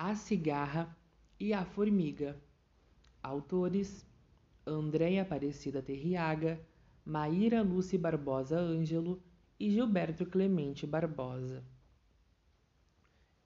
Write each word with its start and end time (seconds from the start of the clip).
A 0.00 0.14
Cigarra 0.14 0.96
e 1.40 1.52
a 1.52 1.64
Formiga. 1.64 2.40
Autores: 3.20 4.06
Andréia 4.64 5.22
Aparecida 5.22 5.82
Terriaga, 5.82 6.60
Maíra 7.04 7.62
Lúcia 7.62 7.98
Barbosa 7.98 8.56
Ângelo 8.60 9.20
e 9.58 9.68
Gilberto 9.68 10.24
Clemente 10.24 10.86
Barbosa. 10.86 11.64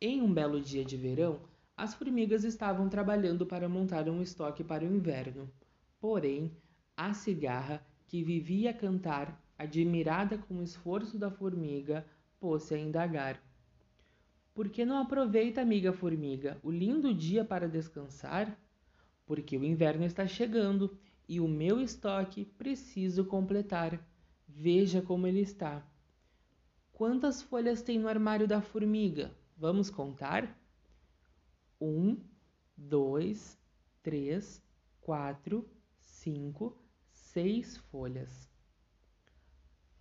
Em 0.00 0.22
um 0.22 0.32
belo 0.32 0.58
dia 0.58 0.82
de 0.82 0.96
verão, 0.96 1.38
as 1.76 1.92
formigas 1.92 2.44
estavam 2.44 2.88
trabalhando 2.88 3.44
para 3.44 3.68
montar 3.68 4.08
um 4.08 4.22
estoque 4.22 4.64
para 4.64 4.84
o 4.84 4.96
inverno. 4.96 5.52
Porém, 6.00 6.50
a 6.96 7.12
cigarra, 7.12 7.86
que 8.06 8.22
vivia 8.22 8.70
a 8.70 8.74
cantar, 8.74 9.38
admirada 9.58 10.38
com 10.38 10.54
o 10.54 10.62
esforço 10.62 11.18
da 11.18 11.30
formiga, 11.30 12.06
pôs-se 12.40 12.74
a 12.74 12.78
indagar. 12.78 13.38
Por 14.58 14.68
que 14.70 14.84
não 14.84 14.98
aproveita, 14.98 15.60
amiga 15.60 15.92
formiga, 15.92 16.58
o 16.64 16.70
lindo 16.72 17.14
dia 17.14 17.44
para 17.44 17.68
descansar? 17.68 18.58
Porque 19.24 19.56
o 19.56 19.64
inverno 19.64 20.04
está 20.04 20.26
chegando 20.26 20.98
e 21.28 21.38
o 21.38 21.46
meu 21.46 21.80
estoque 21.80 22.44
preciso 22.44 23.24
completar. 23.24 24.04
Veja 24.48 25.00
como 25.00 25.28
ele 25.28 25.38
está. 25.38 25.86
Quantas 26.90 27.40
folhas 27.40 27.82
tem 27.82 28.00
no 28.00 28.08
armário 28.08 28.48
da 28.48 28.60
formiga? 28.60 29.30
Vamos 29.56 29.90
contar? 29.90 30.60
Um, 31.80 32.16
dois, 32.76 33.56
três, 34.02 34.60
quatro, 35.00 35.70
cinco, 36.00 36.76
seis 37.12 37.76
folhas. 37.76 38.50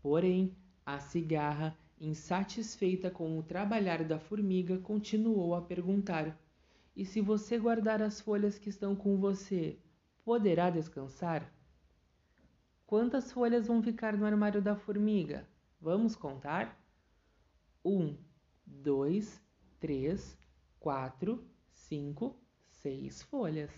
Porém, 0.00 0.56
a 0.86 0.98
cigarra, 0.98 1.76
insatisfeita 2.00 3.10
com 3.10 3.38
o 3.38 3.42
trabalhar 3.42 4.04
da 4.04 4.18
formiga, 4.18 4.78
continuou 4.78 5.54
a 5.54 5.62
perguntar: 5.62 6.38
E 6.96 7.04
se 7.04 7.20
você 7.20 7.58
guardar 7.58 8.02
as 8.02 8.20
folhas 8.20 8.58
que 8.58 8.68
estão 8.68 8.94
com 8.94 9.18
você, 9.18 9.78
poderá 10.24 10.70
descansar? 10.70 11.52
Quantas 12.86 13.32
folhas 13.32 13.66
vão 13.66 13.82
ficar 13.82 14.16
no 14.16 14.24
armário 14.24 14.62
da 14.62 14.74
formiga? 14.74 15.46
Vamos 15.80 16.16
contar? 16.16 16.82
Um, 17.84 18.16
dois, 18.66 19.40
três, 19.78 20.38
quatro, 20.80 21.44
cinco, 21.70 22.40
seis 22.70 23.22
folhas. 23.22 23.70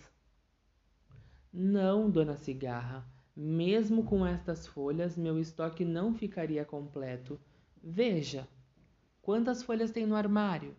Não, 1.53 2.09
dona 2.09 2.37
Cigarra, 2.37 3.05
mesmo 3.35 4.03
com 4.05 4.25
estas 4.25 4.65
folhas, 4.65 5.17
meu 5.17 5.37
estoque 5.39 5.83
não 5.83 6.13
ficaria 6.13 6.63
completo. 6.63 7.39
Veja, 7.83 8.47
quantas 9.23 9.63
folhas 9.63 9.89
tem 9.89 10.05
no 10.05 10.15
armário? 10.15 10.75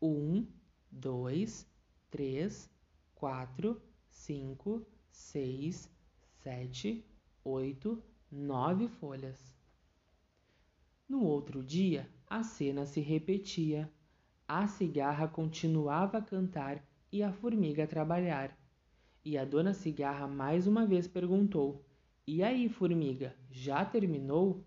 Um, 0.00 0.46
dois, 0.90 1.66
três, 2.10 2.70
quatro, 3.14 3.80
cinco, 4.10 4.86
seis, 5.10 5.90
sete, 6.42 7.02
oito, 7.42 8.02
nove 8.30 8.88
folhas. 8.88 9.54
No 11.08 11.24
outro 11.24 11.62
dia, 11.62 12.10
a 12.26 12.42
cena 12.42 12.84
se 12.84 13.00
repetia. 13.00 13.90
A 14.46 14.66
cigarra 14.66 15.26
continuava 15.26 16.18
a 16.18 16.22
cantar 16.22 16.84
e 17.10 17.22
a 17.22 17.32
formiga 17.32 17.84
a 17.84 17.86
trabalhar. 17.86 18.54
E 19.24 19.38
a 19.38 19.46
dona 19.46 19.72
Cigarra 19.72 20.28
mais 20.28 20.66
uma 20.66 20.86
vez 20.86 21.08
perguntou: 21.08 21.82
E 22.26 22.42
aí, 22.42 22.68
formiga, 22.68 23.34
já 23.50 23.84
terminou? 23.84 24.62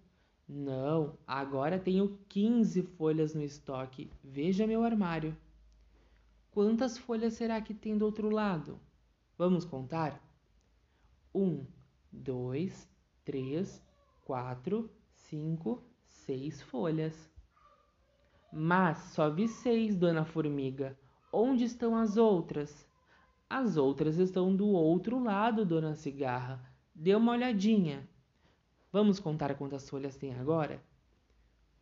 Não, 0.47 1.17
agora 1.25 1.79
tenho 1.79 2.19
15 2.27 2.83
folhas 2.83 3.33
no 3.33 3.41
estoque. 3.41 4.11
Veja 4.23 4.67
meu 4.67 4.83
armário. 4.83 5.35
Quantas 6.51 6.97
folhas 6.97 7.33
será 7.33 7.59
que 7.61 7.73
tem 7.73 7.97
do 7.97 8.05
outro 8.05 8.29
lado? 8.29 8.79
Vamos 9.37 9.65
contar? 9.65 10.21
Um, 11.33 11.65
dois, 12.11 12.87
três, 13.25 13.83
quatro, 14.23 14.91
cinco, 15.15 15.83
seis 16.05 16.61
folhas. 16.61 17.31
Mas 18.51 18.97
só 19.15 19.29
vi 19.29 19.47
seis, 19.47 19.95
dona 19.95 20.23
Formiga. 20.25 20.97
Onde 21.31 21.63
estão 21.63 21.95
as 21.95 22.17
outras? 22.17 22.87
As 23.49 23.77
outras 23.77 24.17
estão 24.19 24.55
do 24.55 24.67
outro 24.67 25.17
lado, 25.17 25.65
dona 25.65 25.95
Cigarra. 25.95 26.63
Dê 26.93 27.15
uma 27.15 27.31
olhadinha. 27.31 28.07
Vamos 28.93 29.19
contar 29.19 29.55
quantas 29.55 29.89
folhas 29.89 30.15
tem 30.17 30.35
agora? 30.35 30.79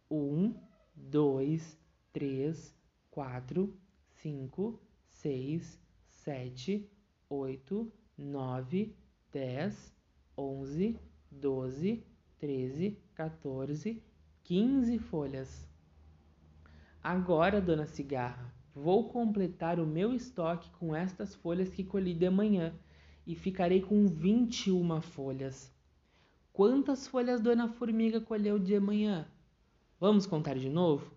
Um, 0.09 0.55
dois, 0.95 1.77
três, 2.13 2.73
quatro, 3.09 3.77
cinco, 4.15 4.79
seis, 5.09 5.77
sete, 6.07 6.89
oito, 7.29 7.91
nove, 8.17 8.95
dez, 9.29 9.93
onze, 10.37 10.97
doze, 11.29 12.01
treze, 12.39 12.97
14, 13.13 14.01
15 14.45 14.97
folhas. 14.97 15.69
Agora, 17.03 17.59
dona 17.59 17.87
Cigarra, 17.87 18.53
vou 18.73 19.09
completar 19.09 19.81
o 19.81 19.85
meu 19.85 20.13
estoque 20.13 20.71
com 20.79 20.95
estas 20.95 21.35
folhas 21.35 21.73
que 21.73 21.83
colhi 21.83 22.13
de 22.13 22.29
manhã 22.29 22.73
e 23.27 23.35
ficarei 23.35 23.81
com 23.81 24.07
21 24.07 25.01
folhas. 25.01 25.80
Quantas 26.53 27.07
folhas 27.07 27.39
dona 27.39 27.69
Formiga 27.69 28.19
colheu 28.19 28.59
de 28.59 28.77
manhã? 28.77 29.25
Vamos 29.97 30.25
contar 30.25 30.57
de 30.57 30.69
novo? 30.69 31.09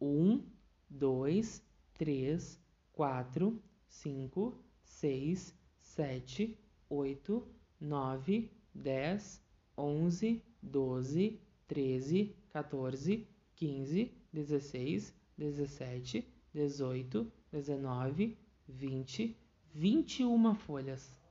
Um, 0.00 0.42
dois, 0.88 1.62
três, 1.92 2.58
quatro, 2.94 3.62
cinco, 3.86 4.58
seis, 4.82 5.54
sete, 5.78 6.58
oito, 6.88 7.46
nove, 7.78 8.50
dez, 8.74 9.38
onze, 9.76 10.42
doze, 10.62 11.38
treze, 11.66 12.34
14, 12.50 13.26
15, 13.56 14.12
16, 14.32 15.14
17, 15.36 16.26
18, 16.54 17.32
19, 17.52 18.38
20, 18.66 19.36
21 19.74 20.54
folhas. 20.54 21.21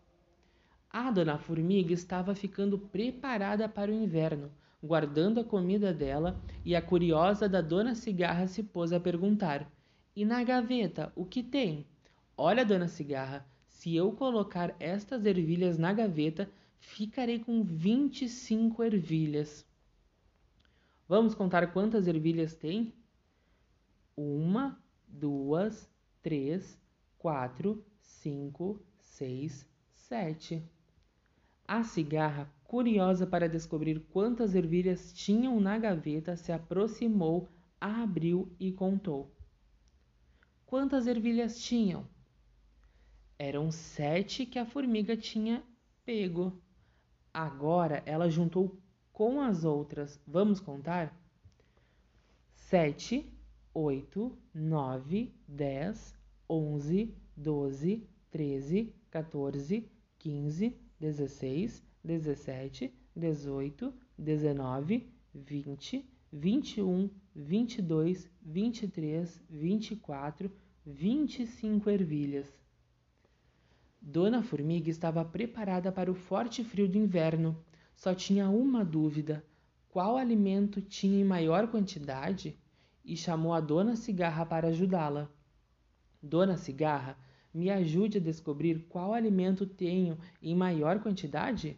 A 0.94 1.09
dona 1.09 1.38
Formiga 1.38 1.94
estava 1.94 2.35
ficando 2.35 2.78
preparada 2.78 3.69
para 3.69 3.90
o 3.90 3.94
inverno, 3.94 4.52
guardando 4.84 5.40
a 5.40 5.44
comida 5.44 5.94
dela, 5.94 6.38
e 6.66 6.75
a 6.75 6.81
curiosa 6.81 7.47
da 7.47 7.62
dona 7.62 7.96
Cigarra 7.96 8.46
se 8.46 8.62
pôs 8.62 8.91
a 8.91 9.00
perguntar: 9.00 9.72
E 10.13 10.25
na 10.25 10.44
gaveta, 10.44 11.09
o 11.16 11.24
que 11.24 11.41
tem? 11.41 11.88
Olha, 12.35 12.66
dona 12.66 12.90
Cigarra, 12.90 13.46
se 13.69 13.96
eu 13.96 14.12
colocar 14.12 14.75
estas 14.81 15.25
ervilhas 15.25 15.78
na 15.78 15.94
gaveta, 15.94 16.52
ficarei 16.78 17.40
com 17.40 17.63
25 17.63 18.84
ervilhas. 18.84 19.66
Vamos 21.08 21.34
contar 21.34 21.72
quantas 21.72 22.06
ervilhas 22.06 22.53
tem? 22.53 22.94
Uma, 24.13 24.78
duas, 25.08 25.90
três, 26.22 26.78
quatro, 27.18 27.81
cinco, 28.02 28.78
seis, 29.00 29.66
sete. 29.94 30.62
A 31.73 31.85
cigarra, 31.85 32.53
curiosa 32.65 33.25
para 33.25 33.47
descobrir 33.47 34.01
quantas 34.11 34.55
ervilhas 34.55 35.13
tinham 35.13 35.57
na 35.61 35.77
gaveta, 35.77 36.35
se 36.35 36.51
aproximou, 36.51 37.47
abriu 37.79 38.53
e 38.59 38.73
contou. 38.73 39.33
Quantas 40.65 41.07
ervilhas 41.07 41.63
tinham? 41.63 42.05
Eram 43.39 43.71
sete 43.71 44.45
que 44.45 44.59
a 44.59 44.65
formiga 44.65 45.15
tinha 45.15 45.63
pego. 46.03 46.61
Agora 47.33 48.03
ela 48.05 48.29
juntou 48.29 48.77
com 49.13 49.39
as 49.39 49.63
outras. 49.63 50.19
Vamos 50.27 50.59
contar? 50.59 51.17
Sete, 52.53 53.33
oito, 53.73 54.37
nove, 54.53 55.34
dez, 55.47 56.13
onze, 56.49 57.16
doze, 57.34 58.05
treze, 58.29 58.93
14, 59.09 59.90
15, 60.19 60.91
16, 61.01 61.83
17, 62.03 62.93
18, 63.15 63.91
19, 64.19 65.11
20, 65.33 66.05
21, 66.31 67.09
22, 67.35 68.29
23, 68.39 69.41
24, 69.49 70.51
25 70.85 71.89
ervilhas. 71.89 72.45
Dona 73.99 74.43
Formiga 74.43 74.91
estava 74.91 75.25
preparada 75.25 75.91
para 75.91 76.11
o 76.11 76.13
forte 76.13 76.63
frio 76.63 76.87
do 76.87 76.99
inverno. 76.99 77.57
Só 77.95 78.13
tinha 78.13 78.47
uma 78.51 78.85
dúvida: 78.85 79.43
qual 79.89 80.17
alimento 80.17 80.83
tinha 80.83 81.19
em 81.19 81.25
maior 81.25 81.67
quantidade? 81.67 82.55
E 83.03 83.17
chamou 83.17 83.53
a 83.53 83.59
Dona 83.59 83.95
Cigarra 83.95 84.45
para 84.45 84.67
ajudá-la. 84.67 85.27
Dona 86.21 86.57
Cigarra, 86.57 87.17
me 87.53 87.69
ajude 87.69 88.17
a 88.17 88.21
descobrir 88.21 88.85
qual 88.89 89.13
alimento 89.13 89.65
tenho 89.65 90.17
em 90.41 90.55
maior 90.55 90.99
quantidade? 90.99 91.77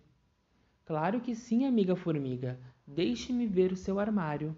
Claro 0.85 1.21
que 1.21 1.35
sim, 1.35 1.65
amiga 1.65 1.95
formiga. 1.95 2.59
Deixe-me 2.85 3.47
ver 3.47 3.71
o 3.71 3.77
seu 3.77 3.99
armário. 3.99 4.55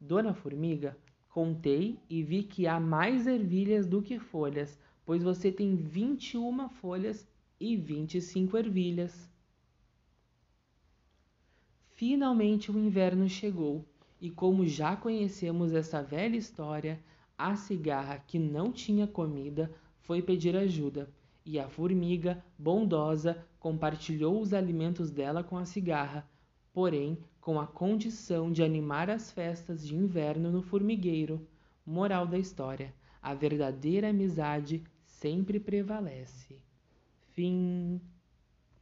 Dona 0.00 0.34
Formiga 0.34 0.96
Contei 1.30 2.00
e 2.10 2.24
vi 2.24 2.42
que 2.42 2.66
há 2.66 2.80
mais 2.80 3.24
ervilhas 3.24 3.86
do 3.86 4.02
que 4.02 4.18
folhas, 4.18 4.76
pois 5.06 5.22
você 5.22 5.52
tem 5.52 5.76
vinte 5.76 6.34
e 6.34 6.36
uma 6.36 6.68
folhas 6.68 7.26
e 7.60 7.76
vinte 7.76 8.16
e 8.16 8.20
cinco 8.20 8.56
ervilhas. 8.56 9.30
Finalmente 11.94 12.72
o 12.72 12.78
inverno 12.78 13.28
chegou, 13.28 13.84
e 14.20 14.28
como 14.28 14.66
já 14.66 14.96
conhecemos 14.96 15.72
essa 15.72 16.02
velha 16.02 16.36
história, 16.36 17.00
a 17.38 17.54
cigarra, 17.54 18.18
que 18.26 18.38
não 18.38 18.72
tinha 18.72 19.06
comida, 19.06 19.72
foi 20.10 20.20
pedir 20.20 20.56
ajuda, 20.56 21.08
e 21.46 21.56
a 21.56 21.68
formiga, 21.68 22.44
bondosa, 22.58 23.46
compartilhou 23.60 24.40
os 24.40 24.52
alimentos 24.52 25.08
dela 25.08 25.44
com 25.44 25.56
a 25.56 25.64
cigarra, 25.64 26.28
porém 26.72 27.16
com 27.40 27.60
a 27.60 27.66
condição 27.68 28.50
de 28.50 28.60
animar 28.60 29.08
as 29.08 29.30
festas 29.30 29.86
de 29.86 29.94
inverno 29.94 30.50
no 30.50 30.62
formigueiro. 30.62 31.46
Moral 31.86 32.26
da 32.26 32.36
história: 32.36 32.92
a 33.22 33.34
verdadeira 33.34 34.10
amizade 34.10 34.82
sempre 35.06 35.60
prevalece. 35.60 36.60
Fim. 37.28 38.00